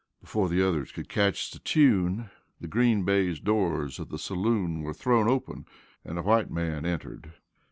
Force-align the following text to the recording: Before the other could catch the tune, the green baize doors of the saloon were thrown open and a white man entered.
Before 0.19 0.49
the 0.49 0.67
other 0.67 0.83
could 0.87 1.09
catch 1.09 1.51
the 1.51 1.59
tune, 1.59 2.31
the 2.59 2.65
green 2.67 3.05
baize 3.05 3.39
doors 3.39 3.99
of 3.99 4.09
the 4.09 4.17
saloon 4.17 4.81
were 4.81 4.95
thrown 4.95 5.27
open 5.29 5.67
and 6.03 6.17
a 6.17 6.23
white 6.23 6.49
man 6.49 6.87
entered. 6.87 7.33